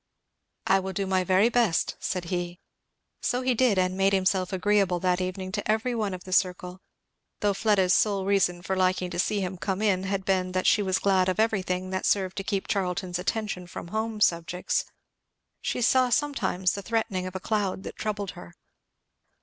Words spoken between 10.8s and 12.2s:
was glad of everything that